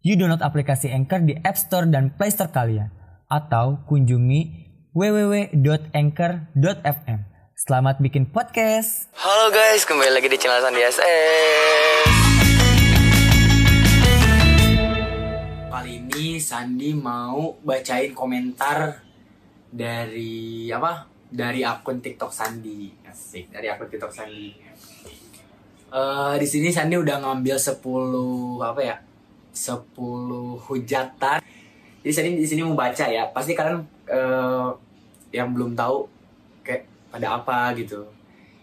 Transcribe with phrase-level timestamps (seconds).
[0.00, 2.88] You download aplikasi Anchor di App Store dan Play Store kalian.
[3.28, 4.48] Atau kunjungi
[4.96, 7.20] www.anchor.fm.
[7.52, 9.12] Selamat bikin podcast.
[9.12, 11.04] Halo guys, kembali lagi di channel Sandi SS.
[15.68, 19.04] Kali ini Sandi mau bacain komentar
[19.68, 21.12] dari apa?
[21.28, 22.88] Dari akun TikTok Sandi.
[23.04, 24.48] Asik, dari akun TikTok Sandi.
[25.92, 27.84] Eh di sini Sandi udah ngambil 10
[28.64, 28.96] apa ya?
[29.52, 31.38] 10 hujatan.
[32.00, 33.28] Jadi Sandi di sini mau baca ya.
[33.34, 34.68] Pasti kalian eh,
[35.34, 36.06] yang belum tahu
[36.64, 38.06] kayak pada apa gitu.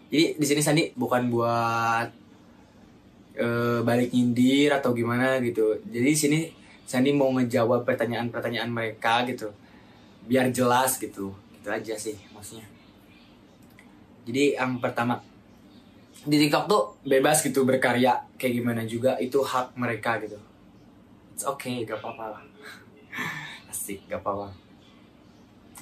[0.08, 2.08] Jadi di sini Sandi bukan buat
[3.38, 5.78] eh, balik nyindir atau gimana gitu.
[5.86, 6.40] Jadi di sini
[6.88, 9.52] Sandi mau ngejawab pertanyaan-pertanyaan mereka gitu.
[10.24, 11.30] Biar jelas gitu.
[11.56, 12.66] Gitu aja sih maksudnya.
[14.28, 15.24] Jadi yang pertama
[16.26, 20.36] di TikTok tuh bebas gitu berkarya kayak gimana juga itu hak mereka gitu.
[21.38, 22.42] It's okay, gak apa-apa lah.
[23.70, 24.50] Asik, gak apa-apa.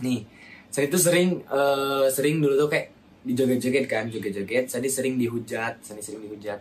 [0.05, 0.29] Nih,
[0.69, 2.93] saya itu sering eh, sering dulu tuh kayak
[3.25, 4.69] dijoget-joget kan, joget-joget.
[4.69, 6.61] Saya sering dihujat, saya sering dihujat.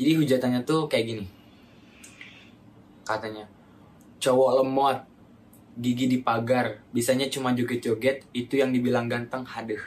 [0.00, 1.24] Jadi hujatannya tuh kayak gini.
[3.04, 3.44] Katanya,
[4.24, 5.04] cowok lemot,
[5.76, 9.84] gigi di pagar, bisanya cuma joget-joget, itu yang dibilang ganteng, haduh.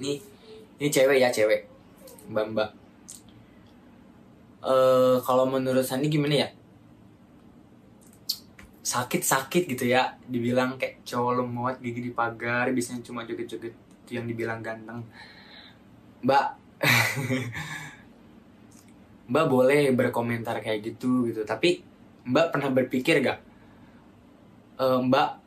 [0.00, 0.24] Ini,
[0.80, 1.68] ini cewek ya, cewek.
[2.32, 2.83] Mbak-mbak.
[4.64, 6.50] Eh, kalau menurut Sandi gimana ya?
[8.84, 10.14] sakit-sakit gitu ya.
[10.28, 13.72] Dibilang kayak cowok lemot gigi di pagar biasanya cuma joget-joget
[14.12, 15.00] yang dibilang ganteng.
[16.20, 16.46] Mbak
[19.32, 21.48] mbak boleh berkomentar kayak gitu gitu.
[21.48, 21.80] Tapi
[22.28, 23.40] mbak pernah berpikir gak?
[24.78, 25.40] Eh, mbak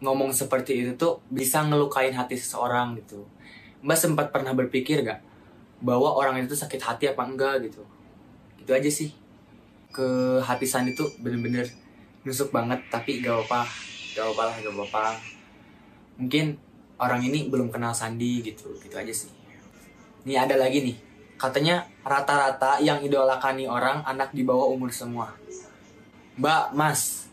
[0.00, 3.28] ngomong seperti itu tuh bisa ngelukain hati seseorang gitu.
[3.84, 5.20] Mbak sempat pernah berpikir gak?
[5.84, 7.84] Bahwa orang itu sakit hati apa enggak gitu
[8.66, 9.14] itu aja sih.
[9.94, 11.70] Ke hati Sandi tuh bener-bener
[12.26, 13.62] nusuk banget tapi gak apa
[14.18, 15.14] gak apa lah gak apa
[16.18, 16.58] mungkin
[16.98, 19.30] orang ini belum kenal Sandi gitu gitu aja sih.
[20.26, 20.96] Ini ada lagi nih.
[21.38, 25.30] Katanya rata-rata yang idolakani orang anak di bawah umur semua.
[26.40, 27.30] Mbak mas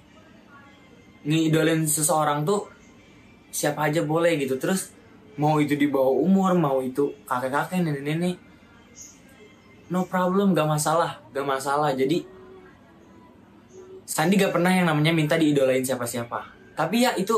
[1.25, 2.69] ngidolin seseorang tuh
[3.49, 4.59] siapa aja boleh gitu.
[4.61, 4.93] Terus
[5.39, 8.35] mau itu di bawah umur mau itu kakek-kakek nenek-nenek
[9.93, 12.25] no problem gak masalah gak masalah jadi
[14.03, 16.53] Sandi gak pernah yang namanya minta diidolain siapa-siapa.
[16.75, 17.33] Tapi ya itu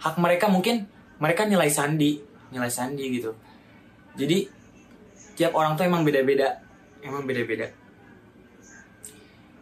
[0.00, 0.88] hak mereka mungkin
[1.20, 2.18] mereka nilai Sandi,
[2.50, 3.36] nilai Sandi gitu.
[4.16, 4.48] Jadi
[5.38, 6.58] tiap orang tuh emang beda-beda,
[7.04, 7.70] emang beda-beda.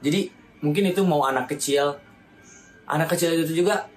[0.00, 0.32] Jadi
[0.62, 1.98] mungkin itu mau anak kecil,
[2.86, 3.90] anak kecil itu juga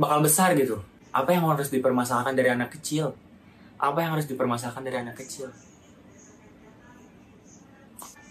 [0.00, 0.80] bakal besar gitu.
[1.12, 3.14] Apa yang harus dipermasalahkan dari anak kecil?
[3.76, 5.52] Apa yang harus dipermasalahkan dari anak kecil?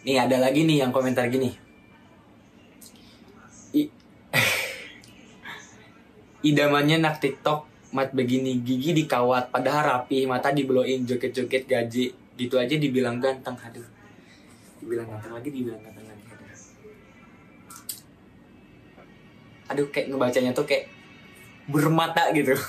[0.05, 1.49] Nih ada lagi nih yang komentar gini.
[3.73, 3.89] I-
[6.53, 12.13] Idamannya nak TikTok mat begini gigi dikawat padahal rapi mata dibloin joget-joget gaji.
[12.37, 13.87] Gitu aja dibilang ganteng aduh
[14.83, 16.53] dibilang ganteng lagi dibilang ganteng lagi aduh
[19.65, 20.85] aduh kayak ngebacanya tuh kayak
[21.65, 22.55] bermata gitu.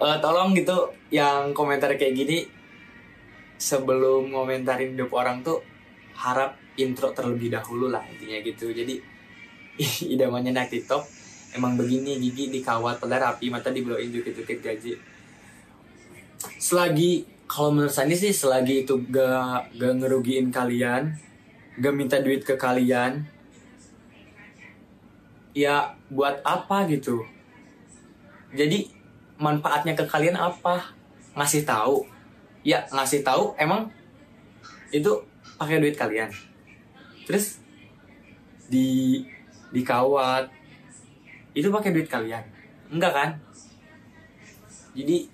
[0.00, 0.72] Eh, tolong gitu
[1.12, 2.48] yang komentar kayak gini
[3.60, 5.60] sebelum ngomentarin hidup orang tuh
[6.16, 8.72] harap intro terlebih dahulu lah intinya gitu.
[8.72, 8.96] Jadi
[10.16, 11.04] idamannya nak TikTok
[11.52, 14.92] emang begini gigi dikawat padahal rapi mata dibloin joget-joget gaji.
[16.56, 21.18] Selagi kalau menurut Sandi sih selagi itu gak, gak ngerugiin kalian
[21.76, 23.28] gak minta duit ke kalian
[25.52, 27.28] ya buat apa gitu?
[28.56, 28.88] Jadi
[29.36, 30.96] manfaatnya ke kalian apa?
[31.36, 32.19] Ngasih tahu
[32.60, 33.88] ya ngasih tahu emang
[34.90, 35.10] itu
[35.56, 36.28] pakai duit kalian.
[37.24, 37.60] Terus
[38.66, 39.20] di
[39.70, 40.50] dikawat.
[41.54, 42.42] Itu pakai duit kalian.
[42.90, 43.30] Enggak kan?
[44.94, 45.30] Jadi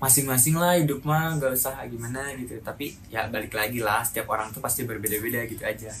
[0.00, 2.56] masing-masing lah hidup mah gak usah gimana gitu.
[2.62, 5.92] Tapi ya balik lagi lah setiap orang tuh pasti berbeda-beda gitu aja.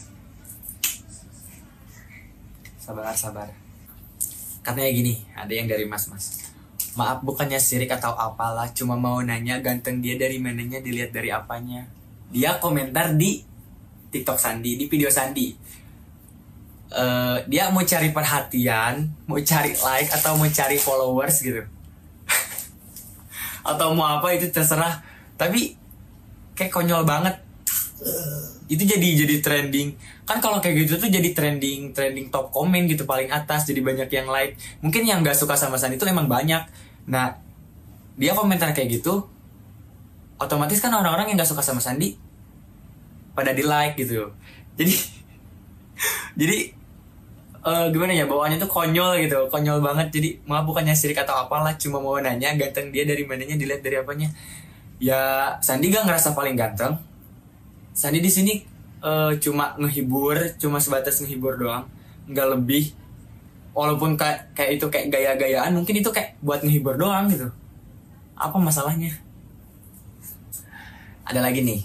[2.80, 3.48] Sabar sabar.
[4.60, 6.49] Katanya gini ada yang dari mas mas
[6.98, 11.86] maaf bukannya sirik atau apalah cuma mau nanya ganteng dia dari mananya dilihat dari apanya.
[12.30, 13.42] Dia komentar di
[14.10, 15.54] TikTok Sandi di video Sandi.
[16.90, 21.62] Eh, dia mau cari perhatian mau cari like atau mau cari followers gitu.
[23.70, 24.98] Atau mau apa itu terserah.
[25.38, 25.78] Tapi
[26.58, 27.38] kayak konyol banget
[28.70, 29.98] itu jadi jadi trending.
[30.24, 34.08] Kan kalau kayak gitu tuh jadi trending trending top komen gitu paling atas jadi banyak
[34.08, 34.54] yang like.
[34.78, 36.62] Mungkin yang nggak suka sama Sandi itu emang banyak.
[37.10, 37.34] Nah
[38.14, 39.26] dia komentar kayak gitu
[40.40, 42.14] otomatis kan orang-orang yang nggak suka sama Sandi
[43.34, 44.30] pada di like gitu.
[44.78, 44.94] Jadi
[46.40, 46.58] jadi
[47.66, 50.14] eh, gimana ya bawaannya tuh konyol gitu konyol banget.
[50.14, 53.98] Jadi maaf bukannya sirik atau apalah cuma mau nanya ganteng dia dari mananya dilihat dari
[53.98, 54.30] apanya.
[55.02, 57.09] Ya Sandi gak ngerasa paling ganteng
[58.00, 58.56] Sandi di sini
[59.04, 61.84] eh, cuma ngehibur cuma sebatas ngehibur doang.
[62.24, 62.96] Nggak lebih.
[63.76, 67.52] Walaupun kayak kayak itu kayak gaya-gayaan mungkin itu kayak buat ngehibur doang gitu.
[68.40, 69.12] Apa masalahnya?
[71.28, 71.84] Ada lagi nih.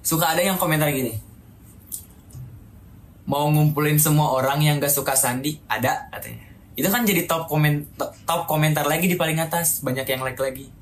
[0.00, 1.12] Suka ada yang komentar gini.
[3.28, 5.60] Mau ngumpulin semua orang yang gak suka Sandi?
[5.68, 6.48] Ada katanya.
[6.72, 7.84] Itu kan jadi top komen
[8.24, 9.84] top komentar lagi di paling atas.
[9.84, 10.77] Banyak yang like lagi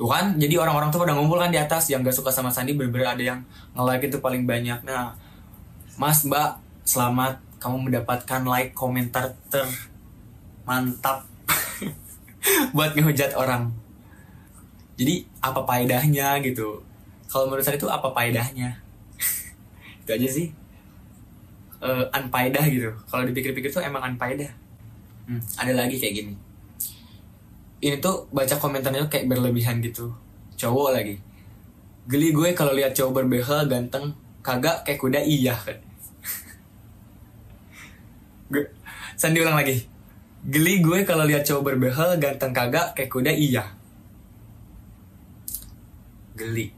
[0.00, 2.72] tuh kan jadi orang-orang tuh pada ngumpul kan di atas yang gak suka sama Sandi
[2.72, 3.44] bener-bener ada yang
[3.76, 4.80] nge-like itu paling banyak.
[4.88, 5.12] Nah
[6.00, 6.56] Mas Mbak
[6.88, 7.36] selamat.
[7.60, 9.68] Kamu mendapatkan like komentar ter
[10.64, 11.28] mantap
[12.74, 13.68] buat ngehujat orang.
[14.96, 16.80] Jadi apa faedahnya gitu?
[17.28, 18.80] Kalau menurut saya itu apa faedahnya
[20.00, 20.48] itu aja sih.
[21.84, 22.88] Uh, unfaedah gitu.
[23.04, 24.48] Kalau dipikir-pikir tuh emang unfaedah
[25.30, 26.34] hmm, ada lagi kayak gini
[27.80, 30.12] ini tuh baca komentarnya kayak berlebihan gitu.
[30.60, 31.16] Cowok lagi.
[32.04, 35.52] Geli gue kalau lihat cowok berbehel ganteng kagak kayak kuda iya
[38.52, 38.64] gue
[39.16, 39.80] Sandi ulang lagi.
[40.44, 43.64] Geli gue kalau lihat cowok berbehel ganteng kagak kayak kuda iya.
[46.36, 46.72] Geli.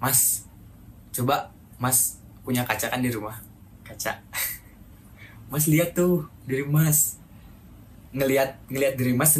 [0.00, 0.48] Mas
[1.12, 3.36] coba mas punya kaca kan di rumah.
[3.84, 4.16] Kaca.
[5.52, 7.22] Mas lihat tuh dari mas
[8.16, 9.36] ngelihat ngelihat dari mas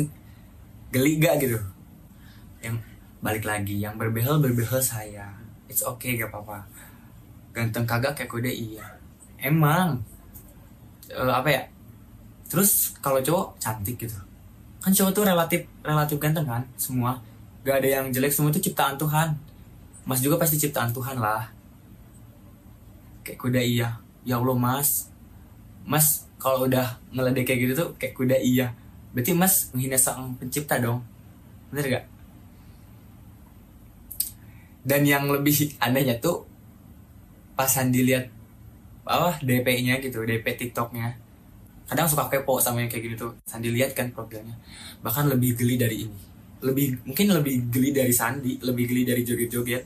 [0.92, 1.56] geli gak gitu?
[2.60, 2.84] Yang
[3.24, 5.32] balik lagi yang berbehel berbehel saya.
[5.66, 6.68] It's okay gak apa-apa.
[7.56, 8.84] Ganteng kagak kayak kuda iya.
[9.40, 10.04] Emang
[11.06, 11.62] Eh, apa ya?
[12.50, 14.18] Terus kalau cowok cantik gitu.
[14.82, 17.18] Kan cowok tuh relatif relatif ganteng kan semua.
[17.62, 19.34] Gak ada yang jelek semua itu ciptaan Tuhan.
[20.06, 21.50] Mas juga pasti ciptaan Tuhan lah.
[23.22, 23.98] Kayak kuda iya.
[24.26, 25.10] Ya Allah mas.
[25.86, 28.72] Mas kalau udah ngeledek kayak gitu tuh kayak kuda iya.
[29.16, 31.00] Berarti mas menghina sang pencipta dong.
[31.72, 32.04] Bener gak
[34.86, 36.46] dan yang lebih anehnya tuh
[37.58, 38.30] pas Sandi lihat
[39.02, 41.18] apa DP-nya gitu DP TikToknya.
[41.90, 43.32] Kadang suka kepo sama yang kayak gitu tuh.
[43.42, 44.54] Sandi lihat kan profilnya
[45.02, 46.18] bahkan lebih geli dari ini.
[46.62, 49.82] Lebih mungkin lebih geli dari Sandi lebih geli dari joget-joget.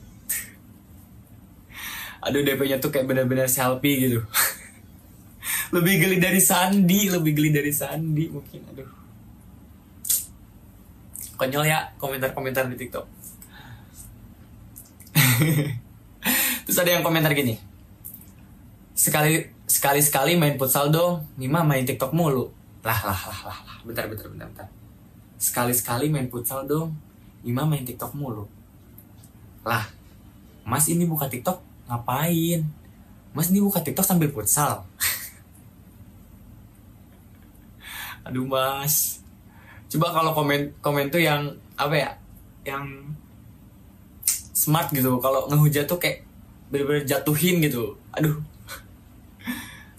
[2.29, 4.21] Aduh DP-nya tuh kayak bener-bener selfie gitu
[5.71, 8.89] lebih geli dari Sandi lebih geli dari Sandi mungkin aduh.
[11.39, 13.05] Konyol ya komentar-komentar di TikTok.
[16.67, 17.57] Terus ada yang komentar gini.
[18.93, 22.51] Sekali sekali sekali main futsal dong Nima main TikTok mulu.
[22.85, 23.77] Lah lah lah lah, lah.
[23.81, 24.67] bentar bentar bentar bentar.
[25.41, 26.93] Sekali sekali main futsal dong
[27.41, 28.45] Nima main TikTok mulu.
[29.65, 29.89] Lah
[30.61, 31.57] Mas ini buka TikTok
[31.89, 32.69] ngapain?
[33.33, 34.85] Mas ini buka TikTok sambil futsal
[38.25, 39.21] aduh Mas.
[39.91, 42.09] Coba kalau komen komen tuh yang apa ya
[42.63, 42.87] yang
[44.55, 45.19] smart gitu.
[45.19, 46.23] Kalau ngehujat tuh kayak
[46.71, 47.97] bener-bener jatuhin gitu.
[48.15, 48.39] Aduh.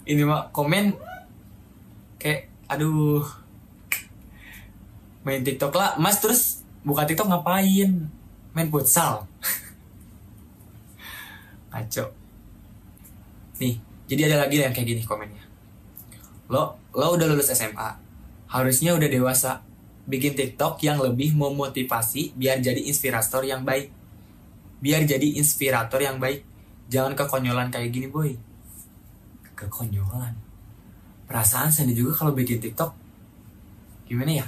[0.09, 0.97] Ini mah komen
[2.17, 3.21] kayak aduh.
[5.23, 5.95] Main TikTok lah.
[6.01, 8.09] Mas terus buka TikTok ngapain?
[8.55, 9.27] Main futsal.
[11.71, 12.05] Ngaco.
[13.61, 13.77] Nih
[14.09, 15.43] jadi ada lagi yang kayak gini komennya.
[16.49, 18.02] Lo lo udah lulus SMA
[18.53, 19.65] harusnya udah dewasa.
[20.05, 23.89] Bikin TikTok yang lebih memotivasi biar jadi inspirator yang baik.
[24.77, 26.45] Biar jadi inspirator yang baik.
[26.91, 28.37] Jangan kekonyolan kayak gini boy.
[29.57, 30.37] Kekonyolan.
[31.25, 32.93] Perasaan Sandi juga kalau bikin TikTok
[34.05, 34.47] gimana ya?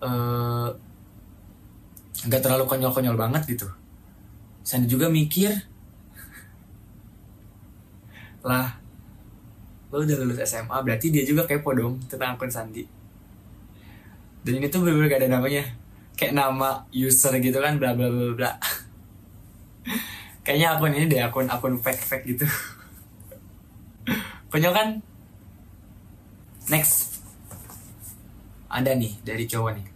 [0.00, 0.68] Eh
[2.20, 3.68] nggak terlalu konyol-konyol banget gitu.
[4.64, 5.52] Sandi juga mikir.
[8.40, 8.79] Lah
[9.90, 12.86] lo udah lulus SMA berarti dia juga kepo dong tentang akun Sandi.
[14.46, 15.64] Dan ini tuh bener-bener gak ada namanya.
[16.14, 18.50] Kayak nama user gitu kan bla bla bla bla.
[20.46, 22.46] Kayaknya akun ini deh akun akun fake fake gitu.
[24.54, 24.88] Konyol kan
[26.70, 27.18] next.
[28.70, 29.86] Ada nih dari cowok nih.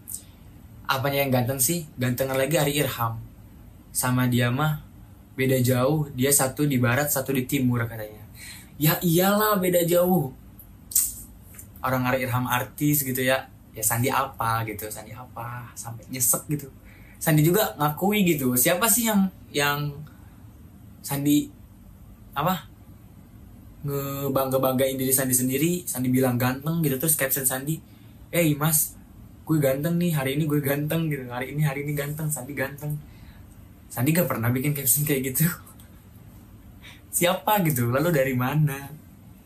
[0.91, 1.87] Apanya yang ganteng sih?
[1.95, 3.23] Ganteng lagi Ari Irham.
[3.95, 4.83] Sama dia mah
[5.35, 8.24] beda jauh dia satu di barat satu di timur katanya
[8.81, 10.35] ya iyalah beda jauh.
[11.85, 13.47] Orang Ari Irham artis gitu ya.
[13.75, 16.71] Ya Sandi apa gitu Sandi apa sampai nyesek gitu.
[17.19, 18.55] Sandi juga ngakui gitu.
[18.55, 19.93] Siapa sih yang yang
[21.05, 21.51] Sandi
[22.35, 22.67] apa
[23.85, 25.85] ngebangga banggain diri Sandi sendiri?
[25.85, 27.79] Sandi bilang ganteng gitu terus caption Sandi
[28.35, 28.99] eh mas
[29.45, 31.29] gue ganteng nih hari ini gue ganteng gitu.
[31.29, 32.97] Hari ini hari ini ganteng Sandi ganteng.
[33.93, 35.47] Sandi gak pernah bikin caption kayak gitu
[37.15, 38.91] siapa gitu lalu dari mana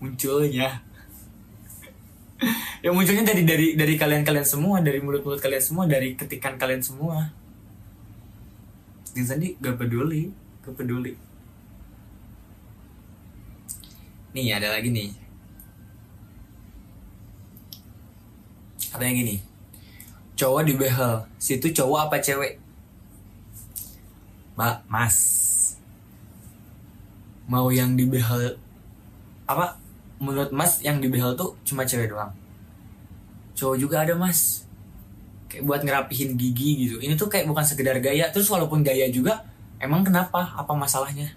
[0.00, 0.80] munculnya?
[2.78, 6.54] Ya munculnya dari dari dari kalian kalian semua dari mulut mulut kalian semua dari ketikan
[6.54, 7.34] kalian semua.
[9.10, 10.30] Dan Sandi gak peduli
[10.62, 11.18] gak peduli.
[14.30, 15.10] Nih ada lagi nih.
[18.94, 19.36] Ada yang gini?
[20.38, 22.62] Cowok di behel situ cowok apa cewek?
[24.54, 25.18] Mbak mas
[27.48, 28.60] mau yang di behel
[29.48, 29.80] apa
[30.20, 32.30] menurut mas yang di behel tuh cuma cewek doang?
[33.56, 34.68] Cowok juga ada mas.
[35.48, 36.96] Kayak buat ngerapihin gigi gitu.
[37.00, 38.28] Ini tuh kayak bukan sekedar gaya.
[38.28, 39.48] Terus walaupun gaya juga
[39.80, 40.52] emang kenapa?
[40.54, 41.32] Apa masalahnya?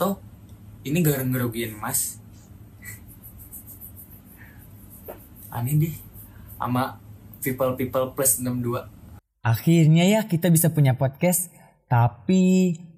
[0.00, 0.16] Toh
[0.86, 2.16] ini gak ngerugiin mas.
[5.52, 5.94] Aneh deh.
[6.56, 6.96] Sama
[7.44, 8.88] people people plus 62
[9.46, 11.54] Akhirnya ya kita bisa punya podcast.
[11.86, 12.74] Tapi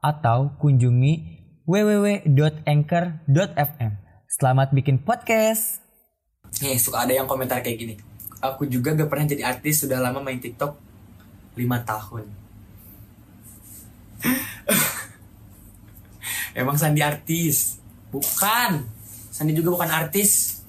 [0.00, 3.92] Atau kunjungi www.anchor.fm.
[4.32, 5.84] Selamat bikin podcast!
[6.64, 8.00] Nih suka ada yang komentar kayak gini.
[8.40, 10.72] Aku juga gak pernah jadi artis Sudah lama main TikTok.
[11.52, 12.24] 5 tahun.
[16.64, 17.76] Emang Sandi artis?
[18.08, 18.88] Bukan.
[19.28, 20.64] Sandi juga bukan artis.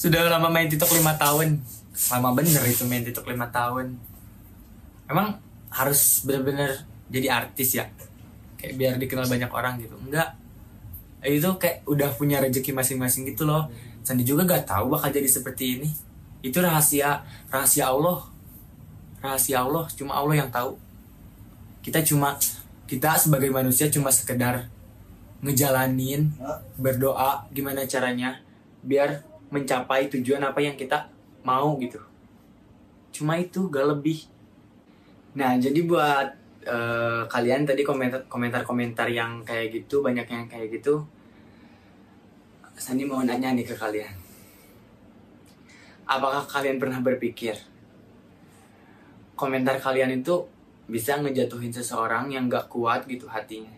[0.00, 1.60] Sudah lama main TikTok 5 tahun.
[2.08, 4.00] Lama bener itu main TikTok 5 tahun.
[5.12, 7.84] Emang harus bener-bener jadi artis ya.
[8.60, 9.96] Kayak biar dikenal banyak orang gitu.
[10.00, 10.36] Enggak.
[11.24, 13.68] Itu kayak udah punya rezeki masing-masing gitu loh.
[14.04, 15.90] Sandi juga gak tahu bakal jadi seperti ini.
[16.44, 18.28] Itu rahasia rahasia Allah.
[19.24, 20.76] Rahasia Allah cuma Allah yang tahu.
[21.80, 22.36] Kita cuma
[22.84, 24.68] kita sebagai manusia cuma sekedar
[25.40, 26.32] ngejalanin
[26.76, 28.40] berdoa gimana caranya
[28.84, 31.08] biar mencapai tujuan apa yang kita
[31.40, 32.00] mau gitu.
[33.12, 34.28] Cuma itu gak lebih.
[35.32, 38.24] Nah jadi buat eh, kalian tadi komentar
[38.64, 41.04] komentar yang kayak gitu banyak yang kayak gitu.
[42.74, 44.14] Sandi mau nanya nih ke kalian.
[46.04, 47.56] Apakah kalian pernah berpikir
[49.34, 50.46] komentar kalian itu
[50.84, 53.72] bisa ngejatuhin seseorang yang gak kuat gitu hatinya?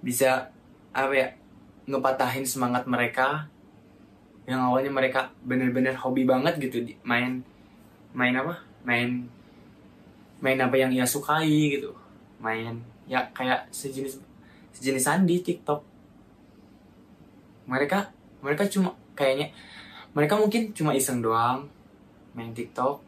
[0.00, 0.50] Bisa
[0.90, 1.28] apa ya
[1.86, 3.46] ngepatahin semangat mereka?
[4.48, 7.44] Yang awalnya mereka bener-bener hobi banget gitu main
[8.16, 8.58] main apa?
[8.82, 9.30] Main
[10.40, 11.92] main apa yang ia sukai gitu.
[12.40, 14.20] Main ya kayak sejenis
[14.72, 15.84] sejenis sandi TikTok.
[17.68, 19.52] Mereka mereka cuma kayaknya
[20.16, 21.68] mereka mungkin cuma iseng doang
[22.32, 23.04] main TikTok.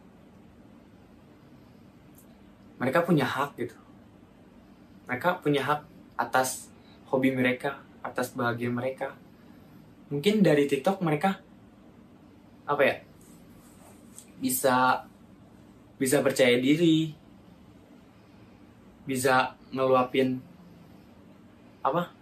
[2.78, 3.76] Mereka punya hak gitu.
[5.08, 5.80] Mereka punya hak
[6.20, 6.68] atas
[7.08, 9.16] hobi mereka atas bahagia mereka.
[10.12, 11.40] Mungkin dari TikTok mereka
[12.68, 12.96] apa ya
[14.42, 15.06] bisa
[15.96, 17.21] bisa percaya diri
[19.02, 20.38] bisa ngeluapin
[21.82, 22.14] apa?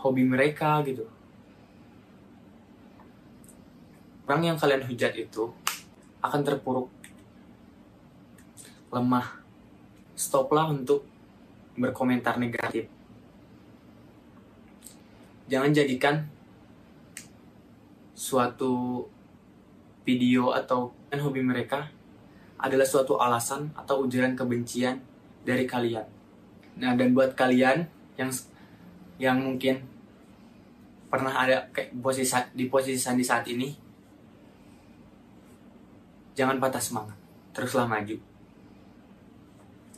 [0.00, 1.04] Hobi mereka gitu.
[4.30, 5.50] Orang yang kalian hujat itu
[6.22, 6.88] akan terpuruk
[8.94, 9.42] lemah.
[10.14, 11.02] Stoplah untuk
[11.74, 12.86] berkomentar negatif.
[15.50, 16.16] Jangan jadikan
[18.14, 19.02] suatu
[20.06, 21.90] video atau hobi mereka
[22.60, 25.09] adalah suatu alasan atau ujaran kebencian
[25.44, 26.06] dari kalian.
[26.80, 27.84] Nah, dan buat kalian
[28.16, 28.30] yang
[29.20, 29.84] yang mungkin
[31.10, 33.68] pernah ada kayak posisi di posisi Sandi saat ini,
[36.38, 37.18] jangan patah semangat,
[37.52, 38.16] teruslah maju.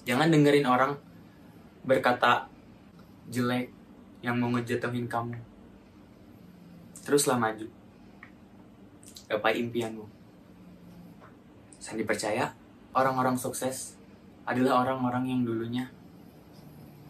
[0.03, 0.99] Jangan dengerin orang
[1.87, 2.51] berkata
[3.31, 3.71] jelek
[4.23, 5.39] yang mau ngejatuhin kamu.
[7.03, 7.67] Teruslah maju.
[9.33, 10.05] gapai impianmu.
[11.81, 12.53] Sandi percaya
[12.93, 13.97] orang-orang sukses
[14.47, 15.87] adalah orang-orang yang dulunya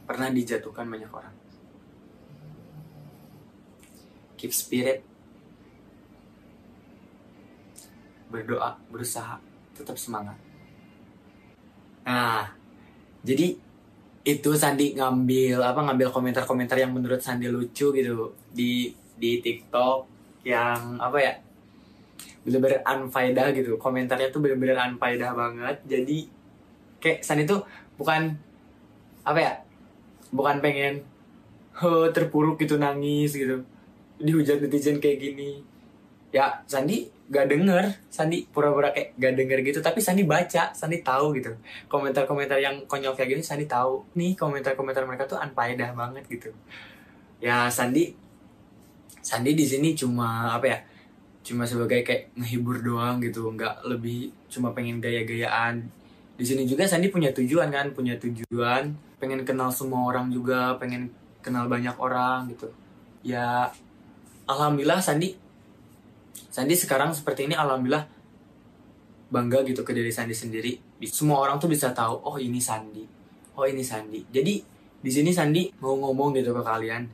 [0.04, 1.34] pernah dijatuhkan banyak orang.
[4.36, 5.00] Keep spirit.
[8.28, 9.38] Berdoa, berusaha,
[9.76, 10.36] tetap semangat.
[12.02, 12.50] Nah,
[13.22, 13.54] jadi
[14.22, 20.06] itu Sandi ngambil apa ngambil komentar-komentar yang menurut Sandi lucu gitu di di TikTok
[20.46, 21.32] yang apa ya
[22.42, 26.18] bener-bener unfaedah gitu komentarnya tuh bener-bener unfaedah banget jadi
[27.02, 27.66] kayak Sandi tuh
[27.98, 28.30] bukan
[29.26, 29.52] apa ya
[30.30, 31.02] bukan pengen
[31.74, 33.66] he terpuruk gitu nangis gitu.
[34.22, 35.58] Dihujat netizen kayak gini.
[36.30, 37.90] Ya Sandi gak denger.
[38.08, 41.52] Sandi pura-pura kayak gak denger gitu tapi Sandi baca Sandi tahu gitu.
[41.90, 44.06] Komentar-komentar yang konyol kayak gini Sandi tahu.
[44.14, 46.54] Nih komentar-komentar mereka tuh unfaedah banget gitu.
[47.42, 48.14] Ya Sandi
[49.22, 50.78] Sandi di sini cuma apa ya
[51.42, 53.50] cuma sebagai kayak ngehibur doang gitu.
[53.50, 55.82] Nggak lebih cuma pengen gaya-gayaan
[56.36, 58.94] di sini juga Sandi punya tujuan kan punya tujuan.
[59.22, 61.12] Pengen kenal semua orang juga pengen
[61.44, 62.70] kenal banyak orang gitu.
[63.22, 63.70] Ya
[64.50, 65.38] alhamdulillah Sandi
[66.52, 68.04] Sandi sekarang seperti ini alhamdulillah
[69.32, 70.76] bangga gitu ke diri Sandi sendiri.
[71.08, 73.00] Semua orang tuh bisa tahu, oh ini Sandi,
[73.56, 74.20] oh ini Sandi.
[74.28, 74.60] Jadi
[75.00, 77.08] di sini Sandi mau ngomong gitu ke kalian,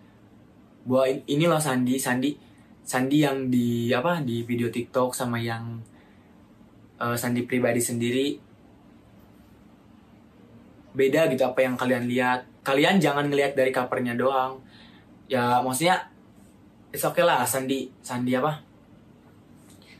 [0.83, 2.35] bahwa ini loh Sandi, Sandi,
[2.83, 5.79] Sandi yang di apa di video TikTok sama yang
[6.99, 8.35] uh, Sandi pribadi sendiri
[10.99, 12.43] beda gitu apa yang kalian lihat.
[12.67, 14.59] Kalian jangan ngelihat dari covernya doang.
[15.31, 16.11] Ya maksudnya,
[16.91, 18.69] it's okay lah Sandi, Sandi apa?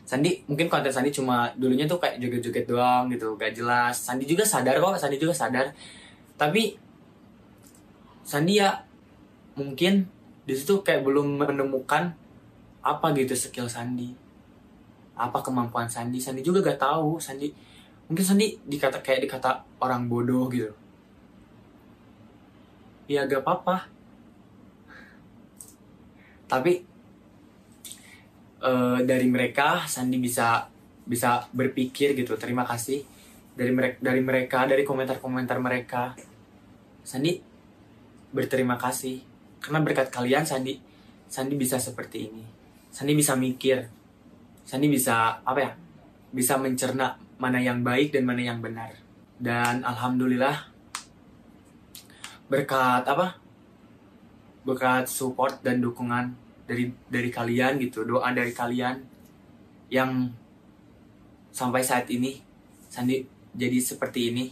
[0.09, 4.41] Sandi mungkin konten Sandi cuma dulunya tuh kayak joget-joget doang gitu gak jelas Sandi juga
[4.41, 5.69] sadar kok Sandi juga sadar
[6.41, 6.81] tapi
[8.25, 8.73] Sandi ya
[9.53, 10.09] mungkin
[10.49, 12.17] di situ kayak belum menemukan
[12.81, 14.17] apa gitu skill Sandi
[15.13, 17.53] apa kemampuan Sandi Sandi juga gak tahu Sandi
[18.09, 20.73] mungkin Sandi dikata kayak dikata orang bodoh gitu
[23.09, 23.89] ya gak apa-apa.
[26.49, 26.73] Tapi
[28.63, 30.69] uh, dari mereka Sandi bisa
[31.09, 32.37] bisa berpikir gitu.
[32.37, 33.03] Terima kasih.
[33.57, 36.13] Dari mereka dari mereka dari komentar-komentar mereka.
[37.03, 37.41] Sandi
[38.31, 39.25] berterima kasih.
[39.59, 40.77] Karena berkat kalian Sandi
[41.29, 42.45] Sandi bisa seperti ini.
[42.93, 43.89] Sandi bisa mikir.
[44.69, 45.73] Sandi bisa apa ya
[46.29, 48.93] bisa mencerna mana yang baik dan mana yang benar.
[49.41, 50.78] Dan alhamdulillah
[52.49, 53.37] berkat apa?
[54.65, 56.33] Berkat support dan dukungan
[56.69, 59.01] dari dari kalian gitu doa dari kalian
[59.89, 60.29] yang
[61.49, 62.45] sampai saat ini
[62.89, 63.25] Sandi
[63.57, 64.45] jadi seperti ini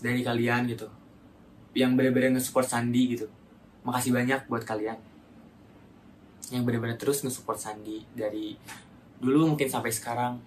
[0.00, 0.88] dari kalian gitu.
[1.76, 3.28] Yang benar-benar nge-support Sandi gitu.
[3.84, 4.96] Makasih banyak buat kalian
[6.54, 8.54] yang benar-benar terus nge-support Sandi dari
[9.18, 10.38] dulu mungkin sampai sekarang.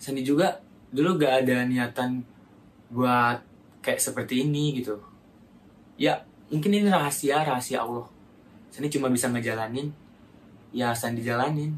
[0.00, 2.24] Sandi juga dulu gak ada niatan
[2.88, 3.51] buat
[3.82, 4.96] kayak seperti ini gitu.
[5.98, 8.06] Ya mungkin ini rahasia rahasia Allah.
[8.72, 9.92] Sandi cuma bisa ngejalanin.
[10.72, 11.76] Ya Sandi jalanin.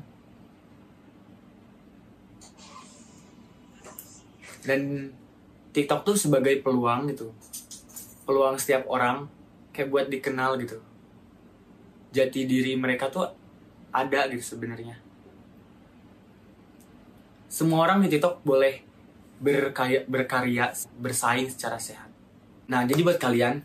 [4.62, 5.10] Dan
[5.74, 7.34] TikTok tuh sebagai peluang gitu.
[8.24, 9.26] Peluang setiap orang
[9.74, 10.78] kayak buat dikenal gitu.
[12.14, 13.26] Jati diri mereka tuh
[13.90, 14.96] ada gitu sebenarnya.
[17.50, 18.93] Semua orang di TikTok boleh
[19.44, 22.09] berkarya, berkarya bersaing secara sehat.
[22.72, 23.61] Nah jadi buat kalian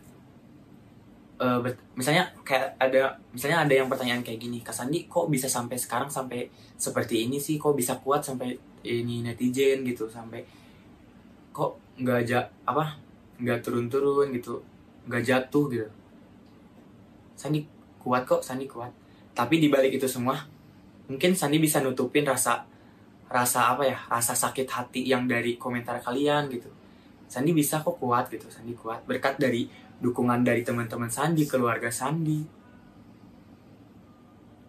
[1.40, 1.64] uh,
[1.96, 6.12] misalnya kayak ada misalnya ada yang pertanyaan kayak gini Kak Sandi kok bisa sampai sekarang
[6.12, 7.56] sampai seperti ini sih?
[7.56, 10.44] Kok bisa kuat sampai ini netizen gitu sampai
[11.56, 12.96] kok nggak aja apa
[13.40, 14.60] nggak turun-turun gitu
[15.08, 15.88] nggak jatuh gitu?
[17.40, 17.64] Sandi
[18.04, 18.92] kuat kok Sandi kuat.
[19.32, 20.36] Tapi di balik itu semua
[21.08, 22.68] mungkin Sandi bisa nutupin rasa
[23.30, 26.70] rasa apa ya rasa sakit hati yang dari komentar kalian gitu
[27.30, 32.40] Sandi bisa kok kuat gitu Sandi kuat berkat dari dukungan dari teman-teman Sandi, keluarga Sandi,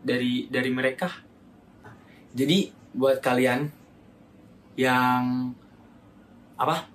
[0.02, 1.08] dari dari mereka.
[2.34, 3.70] Jadi buat kalian
[4.74, 5.54] yang
[6.58, 6.90] apa?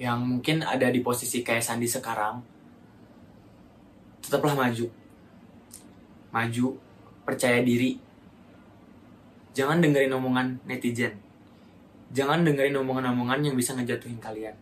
[0.00, 2.40] Yang mungkin ada di posisi kayak Sandi sekarang,
[4.22, 4.86] tetaplah maju.
[6.30, 6.66] Maju,
[7.26, 7.98] percaya diri.
[9.52, 11.18] Jangan dengerin omongan netizen.
[12.10, 14.58] Jangan dengerin omongan-omongan yang bisa ngejatuhin kalian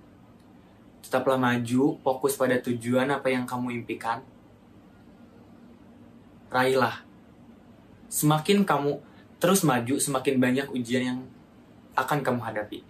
[1.08, 4.20] Tetaplah maju, fokus pada tujuan apa yang kamu impikan.
[6.52, 7.00] Raihlah.
[8.12, 9.00] Semakin kamu
[9.40, 11.20] terus maju, semakin banyak ujian yang
[11.96, 12.84] akan kamu hadapi.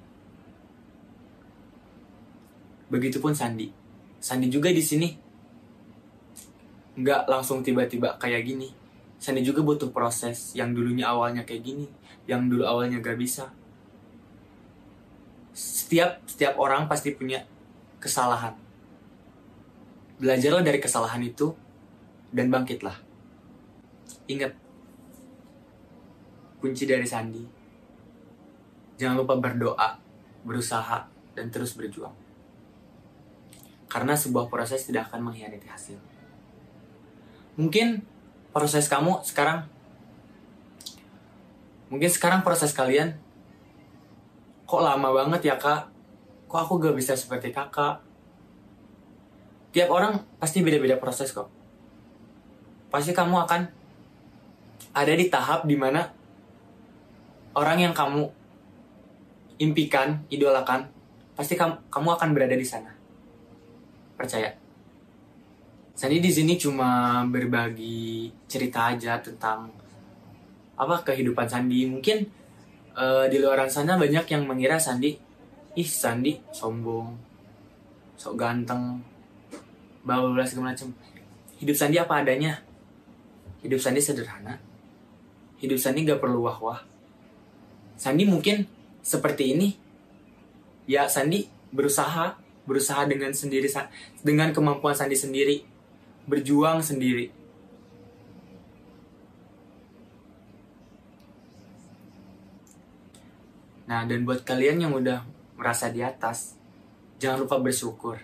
[2.88, 3.70] Begitupun Sandi.
[4.18, 5.14] Sandi juga di sini
[6.98, 8.77] nggak langsung tiba-tiba kayak gini.
[9.18, 11.86] Sandi juga butuh proses yang dulunya awalnya kayak gini,
[12.30, 13.50] yang dulu awalnya gak bisa.
[15.50, 17.42] Setiap setiap orang pasti punya
[17.98, 18.54] kesalahan.
[20.22, 21.50] Belajarlah dari kesalahan itu
[22.30, 22.94] dan bangkitlah.
[24.30, 24.54] Ingat,
[26.62, 27.42] kunci dari Sandi.
[28.98, 29.98] Jangan lupa berdoa,
[30.46, 32.14] berusaha, dan terus berjuang.
[33.88, 35.98] Karena sebuah proses tidak akan mengkhianati hasil.
[37.58, 38.17] Mungkin
[38.52, 39.68] proses kamu sekarang?
[41.88, 43.16] Mungkin sekarang proses kalian?
[44.68, 45.88] Kok lama banget ya kak?
[46.48, 48.04] Kok aku gak bisa seperti kakak?
[49.72, 51.48] Tiap orang pasti beda-beda proses kok.
[52.88, 53.62] Pasti kamu akan
[54.96, 56.08] ada di tahap di mana
[57.52, 58.28] orang yang kamu
[59.58, 60.88] impikan idolakan
[61.34, 62.90] pasti kamu, kamu akan berada di sana.
[64.18, 64.67] Percaya
[65.98, 69.66] Sandi di sini cuma berbagi cerita aja tentang
[70.78, 71.90] apa kehidupan Sandi.
[71.90, 72.22] Mungkin
[72.94, 75.18] uh, di luar sana banyak yang mengira Sandi,
[75.74, 77.18] ih Sandi sombong,
[78.14, 79.02] sok ganteng,
[80.06, 80.94] bawa segala macam.
[81.58, 82.62] Hidup Sandi apa adanya.
[83.66, 84.54] Hidup Sandi sederhana.
[85.58, 86.78] Hidup Sandi gak perlu wah-wah.
[87.98, 88.62] Sandi mungkin
[89.02, 89.74] seperti ini.
[90.86, 92.38] Ya Sandi berusaha,
[92.70, 93.66] berusaha dengan sendiri
[94.22, 95.77] dengan kemampuan Sandi sendiri
[96.28, 97.32] berjuang sendiri.
[103.88, 105.24] Nah, dan buat kalian yang udah
[105.56, 106.60] merasa di atas,
[107.16, 108.20] jangan lupa bersyukur.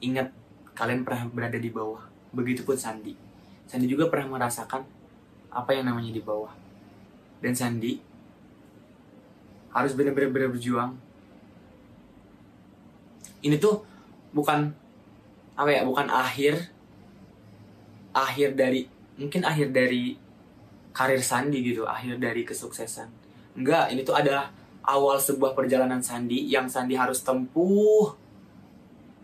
[0.00, 0.32] Ingat,
[0.72, 2.00] kalian pernah berada di bawah.
[2.32, 3.12] Begitupun Sandi.
[3.68, 4.88] Sandi juga pernah merasakan
[5.52, 6.56] apa yang namanya di bawah.
[7.44, 8.00] Dan Sandi
[9.76, 10.96] harus benar-benar berjuang.
[13.44, 13.84] Ini tuh
[14.32, 14.85] bukan
[15.56, 16.68] apa ya bukan akhir
[18.12, 18.84] akhir dari
[19.16, 20.20] mungkin akhir dari
[20.92, 23.08] karir Sandi gitu akhir dari kesuksesan.
[23.56, 24.52] Enggak ini tuh adalah
[24.84, 28.12] awal sebuah perjalanan Sandi yang Sandi harus tempuh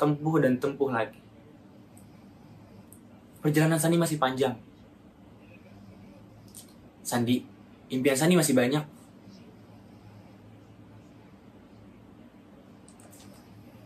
[0.01, 1.21] tempuh dan tempuh lagi.
[3.45, 4.57] Perjalanan Sandi masih panjang.
[7.05, 7.45] Sandi
[7.93, 8.85] impian Sandi masih banyak.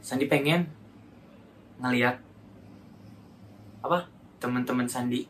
[0.03, 0.71] Sandi pengen
[1.83, 2.26] ngeliat
[3.87, 4.11] apa?
[4.42, 5.25] Teman-teman Sandi.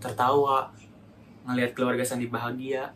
[0.00, 0.72] Tertawa.
[1.44, 2.90] Ngelihat keluarga Sandi bahagia.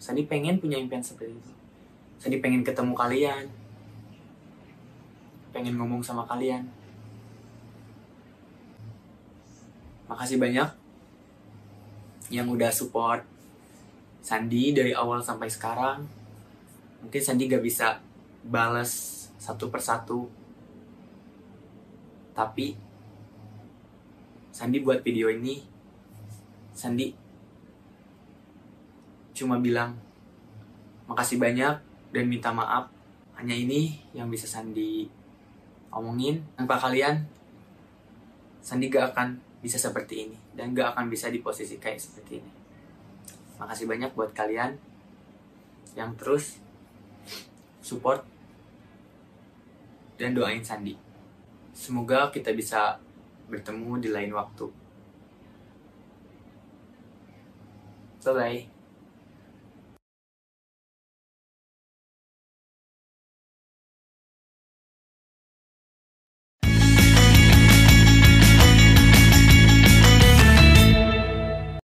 [0.00, 1.52] Sandi pengen punya impian seperti itu.
[2.20, 3.44] Sandi pengen ketemu kalian.
[5.52, 6.64] Pengen ngomong sama kalian.
[10.08, 10.68] Makasih banyak
[12.32, 13.24] yang udah support
[14.24, 16.08] Sandi dari awal sampai sekarang.
[17.04, 18.00] Mungkin Sandi gak bisa
[18.40, 20.43] balas satu persatu
[22.34, 22.74] tapi
[24.54, 25.62] Sandi buat video ini
[26.74, 27.10] Sandi
[29.34, 29.94] cuma bilang
[31.06, 31.74] makasih banyak
[32.14, 32.90] dan minta maaf.
[33.34, 35.06] Hanya ini yang bisa Sandi
[35.90, 36.42] omongin.
[36.58, 37.26] Tanpa kalian
[38.62, 42.52] Sandi gak akan bisa seperti ini dan gak akan bisa di posisi kayak seperti ini.
[43.58, 44.74] Makasih banyak buat kalian
[45.94, 46.58] yang terus
[47.82, 48.26] support
[50.18, 51.03] dan doain Sandi
[51.74, 53.02] Semoga kita bisa
[53.50, 54.66] bertemu di lain waktu.
[58.24, 58.73] Bye bye.